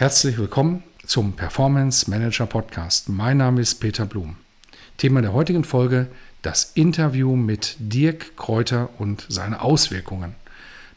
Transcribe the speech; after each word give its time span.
Herzlich 0.00 0.38
willkommen 0.38 0.84
zum 1.04 1.32
Performance 1.32 2.08
Manager 2.08 2.46
Podcast. 2.46 3.08
Mein 3.08 3.38
Name 3.38 3.60
ist 3.60 3.80
Peter 3.80 4.06
Blum. 4.06 4.36
Thema 4.96 5.22
der 5.22 5.32
heutigen 5.32 5.64
Folge 5.64 6.06
das 6.40 6.70
Interview 6.76 7.34
mit 7.34 7.74
Dirk 7.80 8.36
Kräuter 8.36 8.90
und 8.98 9.26
seine 9.28 9.60
Auswirkungen. 9.60 10.36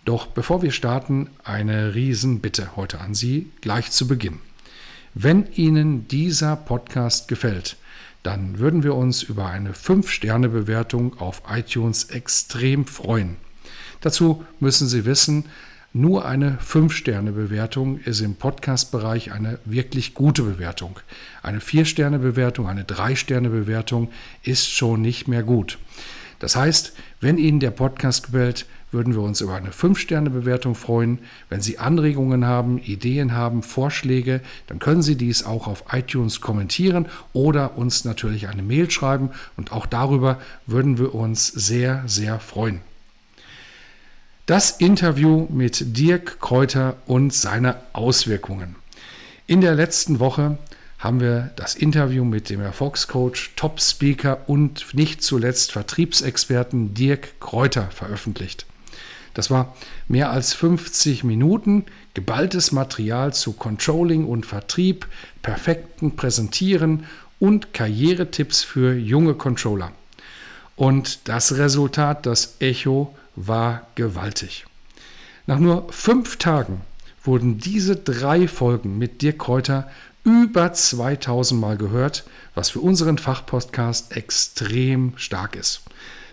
Doch 0.05 0.27
bevor 0.27 0.61
wir 0.61 0.69
starten, 0.69 1.31
eine 1.43 1.95
Riesenbitte 1.95 2.75
heute 2.75 3.01
an 3.01 3.15
Sie 3.15 3.51
gleich 3.61 3.89
zu 3.89 4.07
Beginn. 4.07 4.37
Wenn 5.15 5.47
Ihnen 5.53 6.07
dieser 6.07 6.55
Podcast 6.55 7.27
gefällt, 7.27 7.77
dann 8.21 8.59
würden 8.59 8.83
wir 8.83 8.93
uns 8.93 9.23
über 9.23 9.47
eine 9.47 9.71
5-Sterne-Bewertung 9.71 11.19
auf 11.19 11.41
iTunes 11.51 12.03
extrem 12.11 12.85
freuen. 12.85 13.37
Dazu 14.01 14.45
müssen 14.59 14.87
Sie 14.87 15.05
wissen, 15.05 15.45
nur 15.93 16.25
eine 16.25 16.57
5-Sterne-Bewertung 16.65 17.99
ist 17.99 18.21
im 18.21 18.35
Podcast-Bereich 18.35 19.33
eine 19.33 19.59
wirklich 19.65 20.13
gute 20.13 20.43
Bewertung. 20.43 20.99
Eine 21.43 21.59
4-Sterne-Bewertung, 21.59 22.67
eine 22.67 22.83
3-Sterne-Bewertung 22.83 24.09
ist 24.41 24.69
schon 24.69 25.01
nicht 25.01 25.27
mehr 25.27 25.43
gut. 25.43 25.79
Das 26.39 26.55
heißt, 26.55 26.93
wenn 27.19 27.37
Ihnen 27.37 27.59
der 27.59 27.71
Podcast 27.71 28.27
gefällt, 28.27 28.65
würden 28.91 29.13
wir 29.13 29.21
uns 29.21 29.41
über 29.41 29.55
eine 29.55 29.71
5-Sterne-Bewertung 29.71 30.75
freuen. 30.75 31.19
Wenn 31.49 31.61
Sie 31.61 31.77
Anregungen 31.77 32.45
haben, 32.45 32.77
Ideen 32.77 33.33
haben, 33.33 33.61
Vorschläge, 33.61 34.41
dann 34.67 34.79
können 34.79 35.01
Sie 35.01 35.15
dies 35.15 35.45
auch 35.45 35.67
auf 35.67 35.83
iTunes 35.91 36.41
kommentieren 36.41 37.07
oder 37.33 37.77
uns 37.77 38.05
natürlich 38.05 38.47
eine 38.47 38.63
Mail 38.63 38.89
schreiben 38.89 39.29
und 39.57 39.71
auch 39.71 39.85
darüber 39.85 40.39
würden 40.67 40.97
wir 40.97 41.13
uns 41.13 41.47
sehr, 41.47 42.03
sehr 42.07 42.39
freuen. 42.39 42.81
Das 44.47 44.71
Interview 44.71 45.47
mit 45.51 45.97
Dirk 45.97 46.39
Kräuter 46.41 46.97
und 47.05 47.31
seine 47.31 47.75
Auswirkungen. 47.93 48.75
In 49.45 49.61
der 49.61 49.75
letzten 49.75 50.19
Woche 50.19 50.57
haben 50.97 51.19
wir 51.19 51.51
das 51.55 51.75
Interview 51.75 52.25
mit 52.25 52.49
dem 52.49 52.59
Erfolgscoach, 52.59 53.51
Top-Speaker 53.55 54.39
und 54.47 54.95
nicht 54.95 55.21
zuletzt 55.21 55.71
Vertriebsexperten 55.71 56.95
Dirk 56.95 57.39
Kräuter 57.39 57.91
veröffentlicht. 57.91 58.65
Das 59.35 59.51
war 59.51 59.75
mehr 60.07 60.31
als 60.31 60.53
50 60.53 61.23
Minuten 61.23 61.85
geballtes 62.15 62.71
Material 62.71 63.33
zu 63.33 63.53
Controlling 63.53 64.25
und 64.25 64.47
Vertrieb, 64.47 65.05
perfekten 65.43 66.15
Präsentieren 66.15 67.05
und 67.39 67.73
Karrieretipps 67.73 68.63
für 68.63 68.95
junge 68.95 69.35
Controller. 69.35 69.91
Und 70.75 71.27
das 71.29 71.57
Resultat, 71.57 72.25
das 72.25 72.55
Echo, 72.59 73.15
war 73.35 73.87
gewaltig. 73.95 74.65
Nach 75.47 75.59
nur 75.59 75.91
fünf 75.91 76.37
Tagen 76.37 76.81
wurden 77.23 77.57
diese 77.57 77.95
drei 77.95 78.47
Folgen 78.47 78.97
mit 78.97 79.21
Dirk 79.21 79.39
Kräuter 79.39 79.89
über 80.23 80.71
2000 80.73 81.59
Mal 81.59 81.77
gehört, 81.77 82.23
was 82.53 82.69
für 82.69 82.79
unseren 82.79 83.17
Fachpodcast 83.17 84.15
extrem 84.15 85.13
stark 85.15 85.55
ist. 85.55 85.81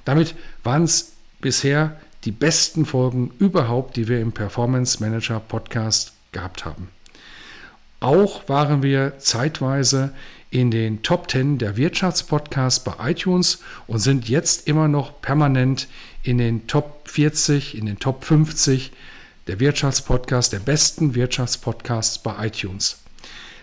Damit 0.05 0.34
waren 0.62 0.84
es 0.84 1.12
bisher 1.41 1.97
die 2.25 2.33
besten 2.33 2.84
Folgen 2.84 3.33
überhaupt, 3.39 3.97
die 3.97 4.09
wir 4.09 4.21
im 4.21 4.33
Performance 4.33 5.03
Manager 5.03 5.41
Podcast 5.41 6.12
gehabt 6.33 6.65
haben. 6.65 6.89
Auch 8.01 8.49
waren 8.49 8.83
wir 8.83 9.19
zeitweise 9.19 10.15
in 10.50 10.70
den 10.70 11.03
Top 11.03 11.31
10 11.31 11.59
der 11.59 11.76
Wirtschaftspodcasts 11.76 12.82
bei 12.82 13.10
iTunes 13.10 13.60
und 13.86 13.98
sind 13.98 14.28
jetzt 14.28 14.66
immer 14.66 14.88
noch 14.88 15.20
permanent 15.20 15.88
in 16.22 16.38
den 16.38 16.66
Top 16.66 17.09
40, 17.09 17.76
in 17.76 17.86
den 17.86 17.98
Top 17.98 18.25
50 18.25 18.92
der 19.47 19.60
Wirtschaftspodcasts, 19.60 20.50
der 20.50 20.60
besten 20.60 21.14
Wirtschaftspodcasts 21.14 22.19
bei 22.19 22.47
iTunes. 22.47 23.03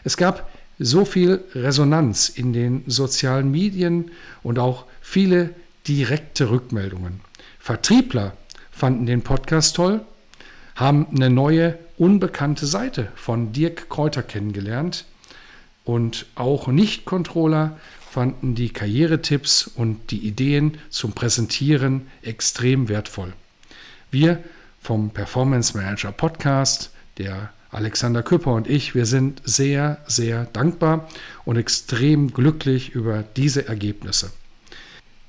Es 0.04 0.18
gab 0.18 0.50
so 0.78 1.06
viel 1.06 1.44
Resonanz 1.54 2.30
in 2.30 2.54
den 2.54 2.84
sozialen 2.88 3.50
Medien 3.50 4.12
und 4.44 4.60
auch 4.60 4.86
viele 5.02 5.52
direkte 5.88 6.50
Rückmeldungen. 6.50 7.22
Vertriebler 7.60 8.36
fanden 8.72 9.06
den 9.06 9.22
Podcast 9.22 9.76
toll, 9.76 10.02
haben 10.76 11.08
eine 11.16 11.30
neue, 11.30 11.80
unbekannte 11.98 12.66
Seite 12.66 13.08
von 13.16 13.54
Dirk 13.54 13.90
Kräuter 13.90 14.22
kennengelernt 14.22 15.06
und 15.86 16.26
auch 16.36 16.68
Nicht-Controller 16.68 17.78
fanden 18.12 18.56
die 18.56 18.70
Karrieretipps 18.70 19.68
und 19.68 20.12
die 20.12 20.28
Ideen 20.28 20.78
zum 20.90 21.14
Präsentieren 21.14 22.08
extrem 22.22 22.90
wertvoll. 22.90 23.34
Wir 24.12 24.44
vom 24.82 25.12
Performance 25.12 25.78
Manager 25.78 26.12
Podcast, 26.12 26.92
der 27.18 27.52
Alexander 27.72 28.24
Küpper 28.24 28.54
und 28.54 28.70
ich, 28.70 28.96
wir 28.96 29.06
sind 29.06 29.42
sehr, 29.44 29.98
sehr 30.08 30.46
dankbar 30.46 31.10
und 31.44 31.58
extrem 31.58 32.32
glücklich 32.32 32.92
über 32.92 33.24
diese 33.36 33.68
Ergebnisse. 33.68 34.32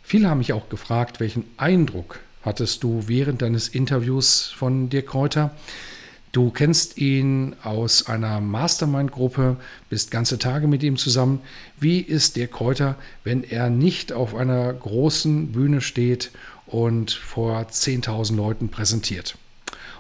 Viele 0.02 0.30
haben 0.30 0.38
mich 0.38 0.52
auch 0.52 0.68
gefragt, 0.68 1.18
welchen 1.18 1.44
Eindruck 1.56 2.20
hattest 2.42 2.84
du 2.84 3.08
während 3.08 3.42
deines 3.42 3.66
Interviews 3.66 4.52
von 4.56 4.88
Dirk 4.88 5.08
Kräuter? 5.08 5.50
Du 6.36 6.50
kennst 6.50 6.98
ihn 6.98 7.56
aus 7.62 8.08
einer 8.08 8.42
Mastermind-Gruppe, 8.42 9.56
bist 9.88 10.10
ganze 10.10 10.38
Tage 10.38 10.66
mit 10.66 10.82
ihm 10.82 10.98
zusammen. 10.98 11.40
Wie 11.80 11.98
ist 11.98 12.36
der 12.36 12.46
Kräuter, 12.46 12.96
wenn 13.24 13.42
er 13.42 13.70
nicht 13.70 14.12
auf 14.12 14.34
einer 14.34 14.70
großen 14.70 15.52
Bühne 15.52 15.80
steht 15.80 16.32
und 16.66 17.10
vor 17.10 17.58
10.000 17.60 18.36
Leuten 18.36 18.68
präsentiert? 18.68 19.38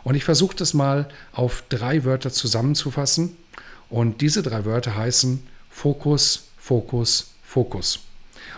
Und 0.04 0.14
ich 0.14 0.24
versuche 0.24 0.54
das 0.54 0.74
mal 0.74 1.08
auf 1.32 1.64
drei 1.70 2.04
Wörter 2.04 2.30
zusammenzufassen. 2.30 3.34
Und 3.88 4.20
diese 4.20 4.42
drei 4.42 4.66
Wörter 4.66 4.94
heißen 4.94 5.42
Fokus, 5.70 6.48
Fokus, 6.58 7.32
Fokus. 7.44 8.00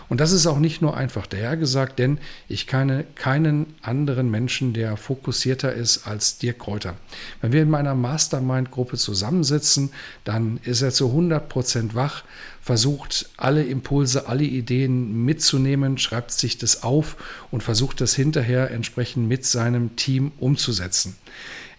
Und 0.09 0.19
das 0.19 0.31
ist 0.31 0.47
auch 0.47 0.57
nicht 0.57 0.81
nur 0.81 0.97
einfach 0.97 1.27
dahergesagt, 1.27 1.99
denn 1.99 2.17
ich 2.47 2.65
kenne 2.65 3.05
keinen 3.15 3.67
anderen 3.81 4.29
Menschen, 4.29 4.73
der 4.73 4.97
fokussierter 4.97 5.71
ist 5.71 6.07
als 6.07 6.39
Dirk 6.39 6.59
Kräuter. 6.59 6.95
Wenn 7.41 7.51
wir 7.51 7.61
in 7.61 7.69
meiner 7.69 7.93
Mastermind-Gruppe 7.93 8.97
zusammensitzen, 8.97 9.91
dann 10.23 10.59
ist 10.63 10.81
er 10.81 10.91
zu 10.91 11.09
100% 11.09 11.93
wach, 11.93 12.23
versucht 12.59 13.29
alle 13.37 13.63
Impulse, 13.63 14.27
alle 14.27 14.43
Ideen 14.43 15.25
mitzunehmen, 15.25 15.99
schreibt 15.99 16.31
sich 16.31 16.57
das 16.57 16.83
auf 16.83 17.15
und 17.51 17.63
versucht 17.63 18.01
das 18.01 18.15
hinterher 18.15 18.71
entsprechend 18.71 19.27
mit 19.27 19.45
seinem 19.45 19.95
Team 19.95 20.31
umzusetzen. 20.39 21.15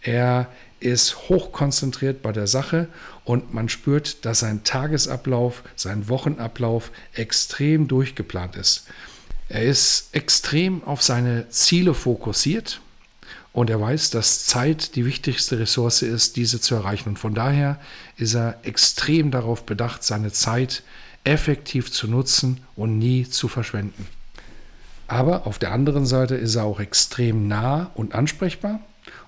Er 0.02 0.48
ist 0.80 1.28
hochkonzentriert 1.28 2.22
bei 2.22 2.32
der 2.32 2.46
Sache 2.46 2.88
und 3.24 3.54
man 3.54 3.68
spürt, 3.68 4.24
dass 4.24 4.40
sein 4.40 4.64
Tagesablauf, 4.64 5.62
sein 5.76 6.08
Wochenablauf 6.08 6.90
extrem 7.14 7.86
durchgeplant 7.86 8.56
ist. 8.56 8.86
Er 9.48 9.62
ist 9.62 10.08
extrem 10.12 10.82
auf 10.84 11.02
seine 11.02 11.48
Ziele 11.50 11.94
fokussiert 11.94 12.80
und 13.52 13.68
er 13.68 13.80
weiß, 13.80 14.10
dass 14.10 14.46
Zeit 14.46 14.94
die 14.96 15.04
wichtigste 15.04 15.58
Ressource 15.58 16.02
ist, 16.02 16.36
diese 16.36 16.60
zu 16.60 16.76
erreichen. 16.76 17.10
Und 17.10 17.18
von 17.18 17.34
daher 17.34 17.80
ist 18.16 18.34
er 18.34 18.58
extrem 18.62 19.30
darauf 19.30 19.66
bedacht, 19.66 20.04
seine 20.04 20.32
Zeit 20.32 20.82
effektiv 21.24 21.90
zu 21.92 22.06
nutzen 22.06 22.60
und 22.76 22.98
nie 22.98 23.28
zu 23.28 23.48
verschwenden. 23.48 24.06
Aber 25.08 25.46
auf 25.46 25.58
der 25.58 25.72
anderen 25.72 26.06
Seite 26.06 26.36
ist 26.36 26.54
er 26.54 26.64
auch 26.64 26.78
extrem 26.78 27.48
nah 27.48 27.90
und 27.94 28.14
ansprechbar 28.14 28.80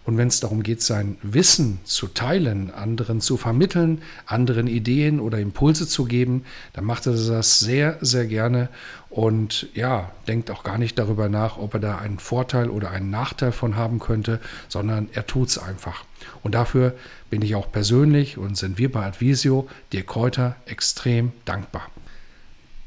und 0.04 0.18
wenn 0.18 0.28
es 0.28 0.40
darum 0.40 0.64
geht, 0.64 0.82
sein 0.82 1.16
Wissen 1.22 1.78
zu 1.84 2.08
teilen, 2.08 2.72
anderen 2.72 3.20
zu 3.20 3.36
vermitteln, 3.36 4.02
anderen 4.26 4.66
Ideen 4.66 5.20
oder 5.20 5.38
Impulse 5.38 5.86
zu 5.86 6.06
geben, 6.06 6.44
dann 6.72 6.84
macht 6.84 7.06
er 7.06 7.12
das 7.12 7.60
sehr, 7.60 7.98
sehr 8.00 8.26
gerne 8.26 8.68
und 9.10 9.68
ja, 9.74 10.10
denkt 10.26 10.50
auch 10.50 10.64
gar 10.64 10.78
nicht 10.78 10.98
darüber 10.98 11.28
nach, 11.28 11.56
ob 11.56 11.74
er 11.74 11.80
da 11.80 11.98
einen 11.98 12.18
Vorteil 12.18 12.68
oder 12.68 12.90
einen 12.90 13.10
Nachteil 13.10 13.52
von 13.52 13.76
haben 13.76 14.00
könnte, 14.00 14.40
sondern 14.68 15.08
er 15.12 15.26
tut 15.26 15.50
es 15.50 15.58
einfach. 15.58 16.04
Und 16.42 16.54
dafür 16.54 16.94
bin 17.30 17.42
ich 17.42 17.54
auch 17.54 17.70
persönlich 17.70 18.38
und 18.38 18.56
sind 18.56 18.78
wir 18.78 18.90
bei 18.90 19.04
Advisio, 19.04 19.68
dir 19.92 20.04
Kräuter, 20.04 20.56
extrem 20.66 21.32
dankbar. 21.44 21.88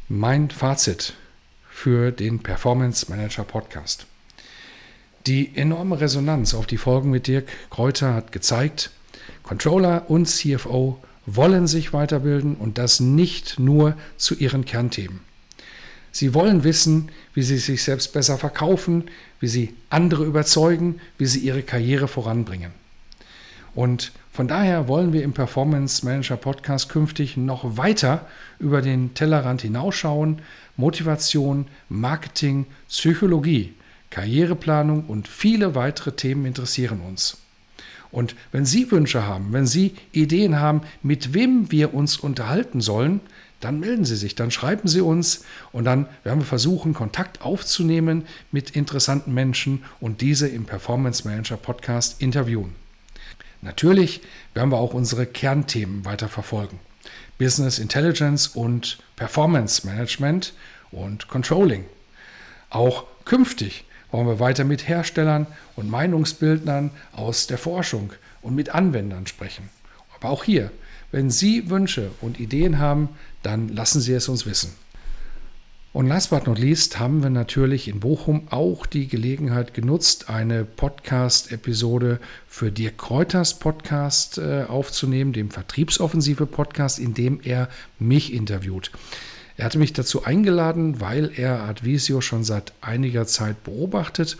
Mein 0.09 0.49
Fazit 0.49 1.13
für 1.69 2.11
den 2.11 2.39
Performance 2.39 3.09
Manager 3.09 3.43
Podcast. 3.43 4.05
Die 5.27 5.55
enorme 5.55 5.99
Resonanz 5.99 6.53
auf 6.53 6.67
die 6.67 6.77
Folgen 6.77 7.09
mit 7.09 7.25
Dirk 7.25 7.47
Kräuter 7.71 8.13
hat 8.13 8.31
gezeigt, 8.31 8.91
Controller 9.41 10.07
und 10.07 10.27
CFO 10.27 10.99
wollen 11.25 11.65
sich 11.65 11.93
weiterbilden 11.93 12.55
und 12.55 12.77
das 12.77 12.99
nicht 12.99 13.57
nur 13.57 13.97
zu 14.17 14.35
ihren 14.35 14.65
Kernthemen. 14.65 15.21
Sie 16.11 16.35
wollen 16.35 16.63
wissen, 16.63 17.09
wie 17.33 17.41
sie 17.41 17.57
sich 17.57 17.83
selbst 17.83 18.13
besser 18.13 18.37
verkaufen, 18.37 19.05
wie 19.39 19.47
sie 19.47 19.73
andere 19.89 20.25
überzeugen, 20.25 21.01
wie 21.17 21.25
sie 21.25 21.39
ihre 21.39 21.63
Karriere 21.63 22.07
voranbringen. 22.07 22.71
Und 23.73 24.11
von 24.31 24.47
daher 24.47 24.87
wollen 24.87 25.11
wir 25.11 25.23
im 25.23 25.33
Performance 25.33 26.05
Manager 26.05 26.37
Podcast 26.37 26.89
künftig 26.89 27.35
noch 27.35 27.77
weiter 27.77 28.27
über 28.59 28.83
den 28.83 29.15
Tellerrand 29.15 29.63
hinausschauen. 29.63 30.43
Motivation, 30.77 31.65
Marketing, 31.89 32.67
Psychologie, 32.87 33.73
Karriereplanung 34.15 35.03
und 35.07 35.27
viele 35.27 35.75
weitere 35.75 36.13
Themen 36.13 36.45
interessieren 36.45 37.01
uns. 37.01 37.39
Und 38.13 38.33
wenn 38.53 38.65
Sie 38.65 38.89
Wünsche 38.89 39.27
haben, 39.27 39.51
wenn 39.51 39.67
Sie 39.67 39.93
Ideen 40.13 40.57
haben, 40.57 40.83
mit 41.03 41.33
wem 41.33 41.69
wir 41.69 41.93
uns 41.93 42.15
unterhalten 42.15 42.79
sollen, 42.79 43.19
dann 43.59 43.81
melden 43.81 44.05
Sie 44.05 44.15
sich, 44.15 44.33
dann 44.33 44.51
schreiben 44.51 44.87
Sie 44.87 45.01
uns 45.01 45.43
und 45.73 45.83
dann 45.83 46.07
werden 46.23 46.39
wir 46.39 46.45
versuchen, 46.45 46.93
Kontakt 46.93 47.41
aufzunehmen 47.41 48.25
mit 48.53 48.69
interessanten 48.69 49.33
Menschen 49.33 49.83
und 49.99 50.21
diese 50.21 50.47
im 50.47 50.63
Performance 50.63 51.27
Manager 51.27 51.57
Podcast 51.57 52.21
interviewen. 52.21 52.73
Natürlich 53.61 54.21
werden 54.53 54.71
wir 54.71 54.77
auch 54.77 54.93
unsere 54.93 55.25
Kernthemen 55.25 56.05
weiter 56.05 56.29
verfolgen. 56.29 56.79
Business 57.37 57.79
Intelligence 57.79 58.47
und 58.47 58.97
Performance 59.17 59.85
Management 59.85 60.53
und 60.89 61.27
Controlling. 61.27 61.83
Auch 62.69 63.03
künftig 63.25 63.83
wollen 64.11 64.27
wir 64.27 64.39
weiter 64.39 64.63
mit 64.63 64.87
Herstellern 64.87 65.47
und 65.75 65.89
Meinungsbildnern 65.89 66.91
aus 67.13 67.47
der 67.47 67.57
Forschung 67.57 68.13
und 68.41 68.55
mit 68.55 68.69
Anwendern 68.69 69.27
sprechen. 69.27 69.69
Aber 70.15 70.29
auch 70.29 70.43
hier, 70.43 70.71
wenn 71.11 71.29
Sie 71.29 71.69
Wünsche 71.69 72.11
und 72.21 72.39
Ideen 72.39 72.79
haben, 72.79 73.09
dann 73.43 73.69
lassen 73.69 74.01
Sie 74.01 74.13
es 74.13 74.27
uns 74.27 74.45
wissen. 74.45 74.73
Und 75.95 76.07
last 76.07 76.29
but 76.29 76.45
not 76.45 76.59
least 76.59 76.99
haben 76.99 77.23
wir 77.23 77.29
natürlich 77.29 77.87
in 77.87 78.01
Bochum 78.01 78.49
auch 78.49 78.85
die 78.85 79.07
Gelegenheit 79.07 79.73
genutzt, 79.73 80.29
eine 80.29 80.65
Podcast-Episode 80.65 82.19
für 82.49 82.69
Dirk 82.69 82.97
Kräuters 82.97 83.59
Podcast 83.59 84.37
äh, 84.37 84.65
aufzunehmen, 84.67 85.31
dem 85.31 85.51
Vertriebsoffensive 85.51 86.47
Podcast, 86.47 86.99
in 86.99 87.13
dem 87.13 87.39
er 87.41 87.69
mich 87.97 88.33
interviewt. 88.33 88.91
Er 89.57 89.65
hatte 89.65 89.79
mich 89.79 89.93
dazu 89.93 90.23
eingeladen, 90.25 90.99
weil 90.99 91.31
er 91.35 91.61
Advisio 91.61 92.19
schon 92.19 92.43
seit 92.43 92.73
einiger 92.81 93.25
Zeit 93.25 93.63
beobachtet 93.63 94.37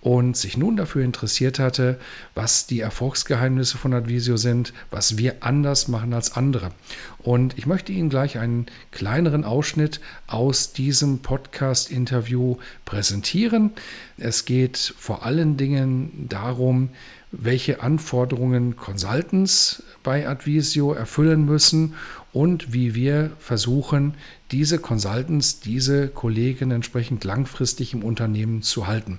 und 0.00 0.36
sich 0.36 0.56
nun 0.56 0.76
dafür 0.76 1.04
interessiert 1.04 1.58
hatte, 1.58 1.98
was 2.34 2.66
die 2.66 2.80
Erfolgsgeheimnisse 2.80 3.78
von 3.78 3.92
Advisio 3.92 4.36
sind, 4.36 4.72
was 4.90 5.18
wir 5.18 5.36
anders 5.40 5.88
machen 5.88 6.12
als 6.12 6.36
andere. 6.36 6.70
Und 7.18 7.58
ich 7.58 7.66
möchte 7.66 7.92
Ihnen 7.92 8.08
gleich 8.08 8.38
einen 8.38 8.66
kleineren 8.92 9.44
Ausschnitt 9.44 10.00
aus 10.28 10.72
diesem 10.72 11.20
Podcast-Interview 11.20 12.56
präsentieren. 12.84 13.72
Es 14.16 14.44
geht 14.44 14.94
vor 14.96 15.24
allen 15.24 15.56
Dingen 15.56 16.26
darum, 16.28 16.90
welche 17.32 17.82
Anforderungen 17.82 18.76
Consultants 18.76 19.82
bei 20.02 20.28
Advisio 20.28 20.92
erfüllen 20.92 21.44
müssen 21.44 21.94
und 22.32 22.72
wie 22.72 22.94
wir 22.94 23.32
versuchen, 23.38 24.14
diese 24.50 24.78
Consultants, 24.78 25.60
diese 25.60 26.08
Kollegen 26.08 26.70
entsprechend 26.70 27.24
langfristig 27.24 27.92
im 27.92 28.02
Unternehmen 28.02 28.62
zu 28.62 28.86
halten. 28.86 29.18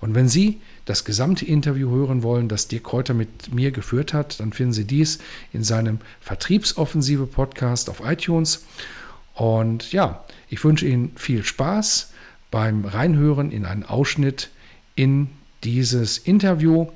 Und 0.00 0.14
wenn 0.14 0.28
Sie 0.28 0.60
das 0.84 1.04
gesamte 1.04 1.46
Interview 1.46 1.90
hören 1.90 2.22
wollen, 2.22 2.48
das 2.48 2.68
Dirk 2.68 2.84
Kräuter 2.84 3.14
mit 3.14 3.54
mir 3.54 3.70
geführt 3.70 4.12
hat, 4.12 4.38
dann 4.40 4.52
finden 4.52 4.72
Sie 4.72 4.84
dies 4.84 5.18
in 5.52 5.64
seinem 5.64 5.98
Vertriebsoffensive 6.20 7.26
Podcast 7.26 7.88
auf 7.88 8.02
iTunes. 8.04 8.64
Und 9.34 9.92
ja, 9.92 10.24
ich 10.48 10.62
wünsche 10.62 10.86
Ihnen 10.86 11.12
viel 11.16 11.42
Spaß 11.42 12.12
beim 12.50 12.84
Reinhören 12.84 13.50
in 13.50 13.64
einen 13.64 13.82
Ausschnitt 13.82 14.50
in 14.94 15.28
dieses 15.64 16.18
Interview. 16.18 16.88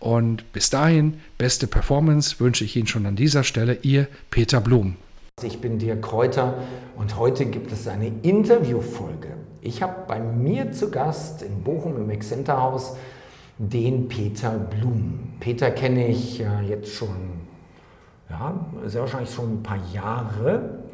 Und 0.00 0.50
bis 0.52 0.70
dahin, 0.70 1.20
beste 1.38 1.66
Performance 1.66 2.40
wünsche 2.40 2.64
ich 2.64 2.76
Ihnen 2.76 2.86
schon 2.86 3.06
an 3.06 3.16
dieser 3.16 3.44
Stelle, 3.44 3.78
Ihr 3.82 4.08
Peter 4.30 4.60
Blum. 4.60 4.96
Ich 5.42 5.60
bin 5.60 5.78
Dirk 5.78 6.00
Kräuter 6.02 6.54
und 6.96 7.18
heute 7.18 7.44
gibt 7.46 7.72
es 7.72 7.88
eine 7.88 8.06
Interviewfolge. 8.22 9.36
Ich 9.60 9.82
habe 9.82 10.04
bei 10.06 10.20
mir 10.20 10.70
zu 10.70 10.90
Gast 10.90 11.42
in 11.42 11.62
Bochum 11.62 11.96
im 11.96 12.08
Exzenterhaus 12.08 12.96
den 13.58 14.08
Peter 14.08 14.50
Blum. 14.52 15.34
Peter 15.40 15.70
kenne 15.70 16.06
ich 16.06 16.38
ja 16.38 16.60
jetzt 16.60 16.92
schon, 16.92 17.42
ja, 18.30 18.64
sehr 18.86 19.02
wahrscheinlich 19.02 19.34
schon 19.34 19.54
ein 19.54 19.62
paar 19.62 19.80
Jahre. 19.92 20.84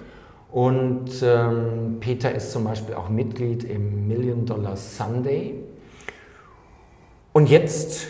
Und 0.51 1.11
ähm, 1.23 1.99
Peter 2.01 2.35
ist 2.35 2.51
zum 2.51 2.65
Beispiel 2.65 2.95
auch 2.95 3.09
Mitglied 3.09 3.63
im 3.63 4.09
Million 4.09 4.47
Dollar 4.47 4.77
Sunday. 4.77 5.63
Und 7.35 7.51
jetzt 7.51 8.09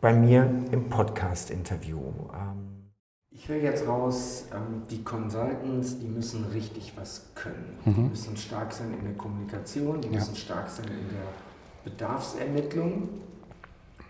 bei 0.00 0.12
mir 0.12 0.48
im 0.70 0.88
Podcast-Interview. 0.88 1.98
Ähm, 1.98 2.69
ich 3.40 3.48
höre 3.48 3.56
jetzt 3.56 3.88
raus, 3.88 4.44
ähm, 4.54 4.82
die 4.90 5.02
Consultants, 5.02 5.98
die 5.98 6.08
müssen 6.08 6.44
richtig 6.52 6.92
was 6.96 7.30
können. 7.34 7.78
Mhm. 7.86 7.94
Die 7.94 8.00
müssen 8.10 8.36
stark 8.36 8.70
sein 8.70 8.92
in 8.92 9.02
der 9.02 9.14
Kommunikation, 9.14 9.98
die 10.02 10.08
ja. 10.08 10.14
müssen 10.14 10.36
stark 10.36 10.68
sein 10.68 10.84
in 10.88 11.08
der 11.08 11.90
Bedarfsermittlung 11.90 13.08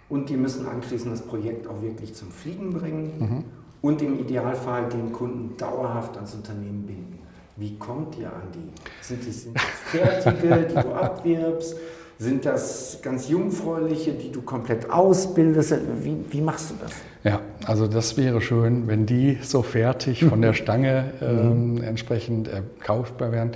und 0.09 0.29
die 0.29 0.37
müssen 0.37 0.67
anschließend 0.67 1.13
das 1.13 1.23
Projekt 1.23 1.69
auch 1.69 1.81
wirklich 1.81 2.13
zum 2.15 2.33
Fliegen 2.33 2.73
bringen 2.73 3.13
mhm. 3.21 3.45
und 3.83 4.03
im 4.03 4.19
Idealfall 4.19 4.89
den 4.89 5.13
Kunden 5.13 5.57
dauerhaft 5.57 6.17
ans 6.17 6.35
Unternehmen 6.35 6.85
binden. 6.85 7.20
Wie 7.61 7.77
kommt 7.77 8.17
ihr 8.17 8.29
an 8.29 8.49
die? 8.55 8.71
Sind 9.03 9.29
das, 9.29 9.43
sind 9.43 9.55
das 9.55 9.65
Fertige, 9.91 10.67
die 10.67 10.75
du 10.75 10.95
abwirbst? 10.95 11.77
Sind 12.19 12.47
das 12.47 13.01
ganz 13.03 13.29
Jungfräuliche, 13.29 14.13
die 14.15 14.33
du 14.33 14.41
komplett 14.41 14.89
ausbildest? 14.89 15.75
Wie, 16.03 16.17
wie 16.31 16.41
machst 16.41 16.71
du 16.71 16.75
das? 16.81 16.93
Ja, 17.23 17.41
also 17.67 17.87
das 17.87 18.17
wäre 18.17 18.41
schön, 18.41 18.89
wenn 18.89 19.05
die 19.05 19.39
so 19.43 19.61
fertig 19.61 20.25
von 20.25 20.41
der 20.41 20.55
Stange 20.55 21.13
ähm, 21.21 21.83
entsprechend 21.83 22.49
erkaufbar 22.49 23.31
wären. 23.31 23.51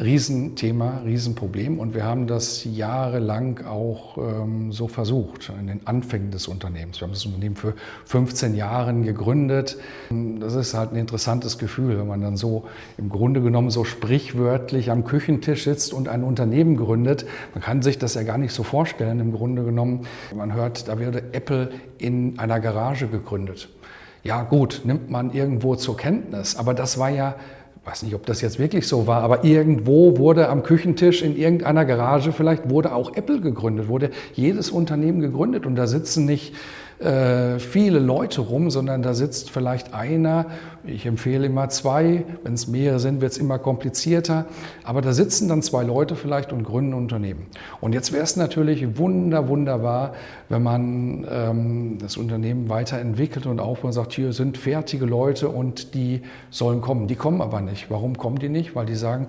Riesenthema, 0.00 1.02
Riesenproblem 1.04 1.80
und 1.80 1.92
wir 1.92 2.04
haben 2.04 2.28
das 2.28 2.64
jahrelang 2.64 3.66
auch 3.66 4.16
ähm, 4.16 4.70
so 4.70 4.86
versucht, 4.86 5.50
in 5.58 5.66
den 5.66 5.86
Anfängen 5.88 6.30
des 6.30 6.46
Unternehmens. 6.46 7.00
Wir 7.00 7.06
haben 7.06 7.14
das 7.14 7.26
Unternehmen 7.26 7.56
für 7.56 7.74
15 8.04 8.54
Jahre 8.54 8.94
gegründet. 8.94 9.76
Das 10.10 10.54
ist 10.54 10.74
halt 10.74 10.92
ein 10.92 10.96
interessantes 10.96 11.58
Gefühl, 11.58 11.98
wenn 11.98 12.06
man 12.06 12.20
dann 12.20 12.36
so 12.36 12.66
im 12.96 13.08
Grunde 13.08 13.42
genommen 13.42 13.70
so 13.70 13.82
sprichwörtlich 13.82 14.92
am 14.92 15.02
Küchentisch 15.02 15.64
sitzt 15.64 15.92
und 15.92 16.06
ein 16.06 16.22
Unternehmen 16.22 16.76
gründet. 16.76 17.26
Man 17.52 17.62
kann 17.62 17.82
sich 17.82 17.98
das 17.98 18.14
ja 18.14 18.22
gar 18.22 18.38
nicht 18.38 18.52
so 18.52 18.62
vorstellen 18.62 19.18
im 19.18 19.32
Grunde 19.32 19.64
genommen. 19.64 20.06
Man 20.32 20.54
hört, 20.54 20.86
da 20.86 21.00
würde 21.00 21.24
Apple 21.32 21.70
in 21.98 22.38
einer 22.38 22.60
Garage 22.60 23.08
gegründet. 23.08 23.68
Ja 24.22 24.42
gut, 24.42 24.82
nimmt 24.84 25.10
man 25.10 25.32
irgendwo 25.32 25.74
zur 25.74 25.96
Kenntnis, 25.96 26.56
aber 26.56 26.74
das 26.74 26.98
war 26.98 27.08
ja 27.08 27.36
weiß 27.88 28.02
nicht, 28.02 28.14
ob 28.14 28.26
das 28.26 28.42
jetzt 28.42 28.58
wirklich 28.58 28.86
so 28.86 29.06
war, 29.06 29.22
aber 29.22 29.44
irgendwo 29.44 30.18
wurde 30.18 30.48
am 30.50 30.62
Küchentisch 30.62 31.22
in 31.22 31.36
irgendeiner 31.36 31.86
Garage 31.86 32.32
vielleicht 32.32 32.68
wurde 32.68 32.94
auch 32.94 33.16
Apple 33.16 33.40
gegründet, 33.40 33.88
wurde 33.88 34.10
jedes 34.34 34.70
Unternehmen 34.70 35.20
gegründet 35.20 35.64
und 35.64 35.74
da 35.74 35.86
sitzen 35.86 36.26
nicht 36.26 36.54
äh, 37.00 37.60
viele 37.60 38.00
Leute 38.00 38.40
rum, 38.40 38.70
sondern 38.70 39.02
da 39.02 39.14
sitzt 39.14 39.50
vielleicht 39.50 39.94
einer, 39.94 40.46
ich 40.84 41.06
empfehle 41.06 41.46
immer 41.46 41.68
zwei, 41.68 42.24
wenn 42.42 42.54
es 42.54 42.66
mehrere 42.66 42.98
sind, 42.98 43.20
wird 43.20 43.32
es 43.32 43.38
immer 43.38 43.58
komplizierter, 43.58 44.46
aber 44.82 45.00
da 45.00 45.12
sitzen 45.12 45.48
dann 45.48 45.62
zwei 45.62 45.84
Leute 45.84 46.16
vielleicht 46.16 46.52
und 46.52 46.64
gründen 46.64 46.88
ein 46.88 46.94
Unternehmen. 46.94 47.46
Und 47.80 47.92
jetzt 47.92 48.12
wäre 48.12 48.24
es 48.24 48.36
natürlich 48.36 48.98
wunder, 48.98 49.48
wunderbar, 49.48 50.14
wenn 50.48 50.62
man 50.62 51.26
ähm, 51.30 51.98
das 52.00 52.16
Unternehmen 52.16 52.68
weiterentwickelt 52.68 53.46
und 53.46 53.60
aufbaut 53.60 53.86
und 53.86 53.92
sagt, 53.92 54.12
hier 54.12 54.32
sind 54.32 54.58
fertige 54.58 55.04
Leute 55.04 55.48
und 55.48 55.94
die 55.94 56.22
sollen 56.50 56.80
kommen. 56.80 57.06
Die 57.06 57.16
kommen 57.16 57.40
aber 57.40 57.60
nicht. 57.60 57.90
Warum 57.90 58.18
kommen 58.18 58.38
die 58.38 58.48
nicht? 58.48 58.74
Weil 58.74 58.86
die 58.86 58.96
sagen, 58.96 59.28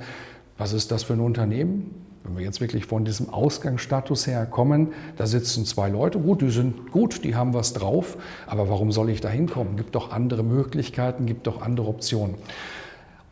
was 0.57 0.73
ist 0.73 0.91
das 0.91 1.03
für 1.03 1.13
ein 1.13 1.19
Unternehmen? 1.19 2.08
Wenn 2.23 2.37
wir 2.37 2.43
jetzt 2.43 2.59
wirklich 2.61 2.85
von 2.85 3.05
diesem 3.05 3.29
Ausgangsstatus 3.29 4.27
her 4.27 4.45
kommen, 4.45 4.89
da 5.15 5.25
sitzen 5.25 5.65
zwei 5.65 5.89
Leute, 5.89 6.19
gut, 6.19 6.41
die 6.41 6.49
sind 6.49 6.91
gut, 6.91 7.23
die 7.23 7.35
haben 7.35 7.53
was 7.53 7.73
drauf, 7.73 8.17
aber 8.45 8.69
warum 8.69 8.91
soll 8.91 9.09
ich 9.09 9.21
da 9.21 9.29
hinkommen? 9.29 9.77
Gibt 9.77 9.95
doch 9.95 10.11
andere 10.11 10.43
Möglichkeiten, 10.43 11.25
gibt 11.25 11.47
doch 11.47 11.61
andere 11.61 11.87
Optionen. 11.87 12.35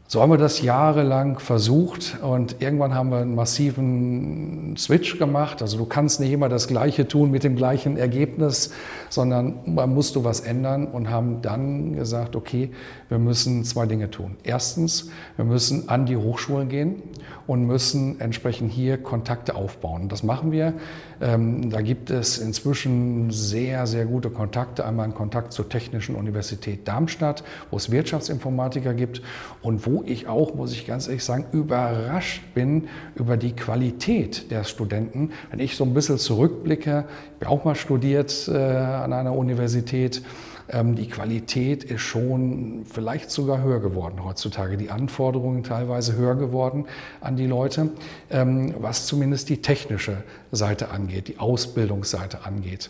So 0.09 0.21
haben 0.21 0.31
wir 0.31 0.37
das 0.37 0.61
jahrelang 0.61 1.37
versucht 1.37 2.19
und 2.21 2.61
irgendwann 2.61 2.95
haben 2.95 3.09
wir 3.09 3.17
einen 3.17 3.35
massiven 3.35 4.77
Switch 4.77 5.19
gemacht. 5.19 5.61
Also 5.61 5.77
du 5.77 5.83
kannst 5.83 6.21
nicht 6.21 6.31
immer 6.31 6.47
das 6.47 6.69
Gleiche 6.69 7.09
tun 7.09 7.29
mit 7.29 7.43
dem 7.43 7.57
gleichen 7.57 7.97
Ergebnis, 7.97 8.71
sondern 9.09 9.55
man 9.65 9.93
musst 9.93 10.15
du 10.15 10.23
was 10.23 10.39
ändern 10.39 10.87
und 10.87 11.09
haben 11.09 11.41
dann 11.41 11.93
gesagt, 11.97 12.37
okay, 12.37 12.71
wir 13.09 13.19
müssen 13.19 13.65
zwei 13.65 13.85
Dinge 13.85 14.09
tun. 14.09 14.37
Erstens, 14.43 15.09
wir 15.35 15.43
müssen 15.43 15.89
an 15.89 16.05
die 16.05 16.15
Hochschulen 16.15 16.69
gehen 16.69 17.03
und 17.45 17.65
müssen 17.65 18.21
entsprechend 18.21 18.71
hier 18.71 18.97
Kontakte 18.97 19.55
aufbauen. 19.55 20.07
Das 20.07 20.23
machen 20.23 20.53
wir. 20.53 20.73
Ähm, 21.19 21.69
da 21.69 21.81
gibt 21.81 22.11
es 22.11 22.37
inzwischen 22.37 23.31
sehr, 23.31 23.87
sehr 23.87 24.05
gute 24.05 24.29
Kontakte. 24.29 24.85
Einmal 24.85 25.05
einen 25.05 25.15
Kontakt 25.15 25.53
zur 25.53 25.67
Technischen 25.67 26.15
Universität 26.15 26.87
Darmstadt, 26.87 27.43
wo 27.71 27.77
es 27.77 27.89
Wirtschaftsinformatiker 27.89 28.93
gibt 28.93 29.21
und 29.61 29.85
wo 29.85 29.96
ich 30.05 30.27
auch, 30.27 30.55
muss 30.55 30.71
ich 30.73 30.85
ganz 30.85 31.07
ehrlich 31.07 31.23
sagen, 31.23 31.45
überrascht 31.51 32.41
bin 32.53 32.87
über 33.15 33.37
die 33.37 33.53
Qualität 33.53 34.51
der 34.51 34.63
Studenten. 34.63 35.31
Wenn 35.49 35.59
ich 35.59 35.75
so 35.75 35.83
ein 35.83 35.93
bisschen 35.93 36.17
zurückblicke, 36.17 37.05
ich 37.39 37.45
habe 37.45 37.55
auch 37.55 37.65
mal 37.65 37.75
studiert 37.75 38.47
äh, 38.47 38.57
an 38.57 39.13
einer 39.13 39.35
Universität, 39.35 40.21
die 40.69 41.07
Qualität 41.07 41.85
ist 41.85 42.01
schon 42.01 42.85
vielleicht 42.85 43.31
sogar 43.31 43.61
höher 43.61 43.79
geworden 43.79 44.23
heutzutage. 44.23 44.75
Die 44.75 44.89
Anforderungen 44.89 45.63
teilweise 45.63 46.17
höher 46.17 46.35
geworden 46.35 46.85
an 47.21 47.37
die 47.37 47.45
Leute, 47.45 47.89
ähm, 48.29 48.73
was 48.77 49.05
zumindest 49.05 49.47
die 49.49 49.61
technische 49.61 50.17
Seite 50.51 50.89
angeht, 50.89 51.29
die 51.29 51.39
Ausbildungsseite 51.39 52.45
angeht. 52.45 52.89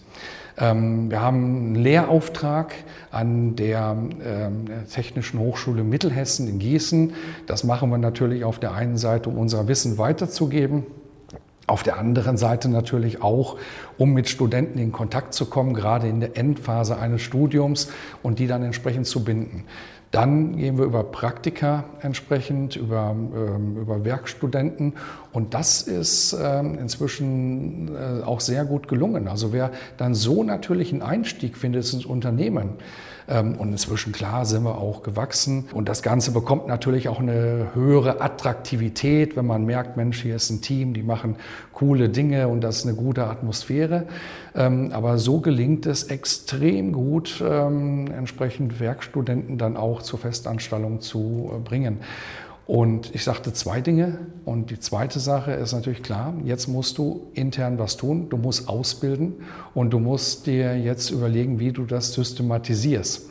Ähm, 0.58 1.12
wir 1.12 1.22
haben 1.22 1.38
einen 1.38 1.76
Lehrauftrag 1.76 2.74
an 3.12 3.56
der 3.56 3.96
Technischen 4.92 5.40
Hochschule 5.40 5.84
Mittelhessen 5.84 6.48
in 6.48 6.60
Gießen. 6.60 7.14
Das 7.46 7.64
machen 7.64 7.90
wir 7.90 7.98
natürlich 7.98 8.44
auf 8.44 8.60
der 8.60 8.74
einen 8.74 8.98
Seite, 8.98 9.30
um 9.30 9.38
unser 9.38 9.68
Wissen 9.68 9.98
weiterzugeben. 9.98 10.86
Auf 11.68 11.84
der 11.84 11.98
anderen 11.98 12.38
Seite 12.38 12.70
natürlich 12.70 13.22
auch, 13.22 13.58
um 13.98 14.14
mit 14.14 14.30
Studenten 14.30 14.80
in 14.80 14.94
Kontakt 14.94 15.34
zu 15.34 15.48
kommen, 15.48 15.74
gerade 15.74 16.08
in 16.08 16.22
der 16.22 16.38
Endphase 16.38 16.98
eines 16.98 17.22
Studiums 17.22 17.90
und 18.24 18.40
die 18.40 18.48
dann 18.48 18.64
entsprechend 18.64 19.06
zu 19.06 19.26
binden. 19.26 19.66
Dann 20.12 20.56
gehen 20.56 20.78
wir 20.78 20.86
über 20.86 21.04
Praktika 21.04 21.84
entsprechend, 22.02 22.76
über, 22.76 23.14
ähm, 23.14 23.78
über 23.78 24.06
Werkstudenten. 24.06 24.94
Und 25.34 25.54
das 25.54 25.82
ist 25.82 26.36
ähm, 26.42 26.78
inzwischen 26.80 27.90
äh, 27.94 28.24
auch 28.24 28.40
sehr 28.40 28.64
gut 28.66 28.88
gelungen. 28.88 29.28
Also 29.28 29.52
wer 29.52 29.72
dann 29.98 30.16
so 30.16 30.44
natürlich 30.44 30.94
einen 30.94 31.02
Einstieg 31.02 31.58
findet 31.58 31.92
ins 31.94 32.06
Unternehmen, 32.06 32.78
ähm, 33.30 33.56
und 33.56 33.72
inzwischen, 33.72 34.14
klar, 34.14 34.46
sind 34.46 34.64
wir 34.64 34.78
auch 34.78 35.04
gewachsen. 35.04 35.66
Und 35.74 35.90
das 35.90 36.02
Ganze 36.02 36.32
bekommt 36.32 36.68
natürlich 36.68 37.10
auch 37.10 37.20
eine 37.20 37.72
höhere 37.74 38.22
Attraktivität, 38.22 39.36
wenn 39.36 39.46
man 39.46 39.66
merkt, 39.66 39.98
Mensch, 39.98 40.22
hier 40.22 40.36
ist 40.36 40.50
ein 40.50 40.62
Team, 40.62 40.94
die 40.94 41.04
machen 41.04 41.36
coole 41.74 42.10
Dinge 42.10 42.48
und 42.48 42.62
das 42.62 42.78
ist 42.78 42.86
eine 42.88 42.96
gute 42.96 43.26
Atmosphäre. 43.26 44.08
Aber 44.54 45.20
so 45.20 45.40
gelingt 45.42 45.86
es 45.86 46.06
extrem 46.06 46.92
gut, 46.92 47.40
entsprechend 47.40 48.80
Werkstudenten 48.80 49.60
dann 49.60 49.78
auch 49.78 49.97
zur 50.02 50.20
Festanstellung 50.20 51.02
zu 51.02 51.52
äh, 51.54 51.60
bringen. 51.60 52.00
Und 52.68 53.16
ich 53.16 53.24
sagte 53.24 53.54
zwei 53.54 53.80
Dinge. 53.80 54.20
Und 54.44 54.72
die 54.72 54.80
zweite 54.80 55.22
Sache 55.22 55.52
ist 55.52 55.72
natürlich 55.72 56.04
klar, 56.04 56.34
jetzt 56.44 56.68
musst 56.68 56.98
du 56.98 57.28
intern 57.34 57.80
was 57.80 57.96
tun, 57.96 58.28
du 58.30 58.36
musst 58.36 58.68
ausbilden 58.68 59.36
und 59.74 59.92
du 59.92 60.00
musst 60.00 60.48
dir 60.48 60.78
jetzt 60.78 61.10
überlegen, 61.10 61.60
wie 61.60 61.72
du 61.72 61.86
das 61.86 62.14
systematisierst. 62.14 63.30